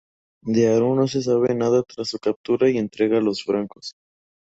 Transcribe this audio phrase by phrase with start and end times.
[0.41, 3.93] De Harún no se sabe nada tras su captura y entrega a los francos.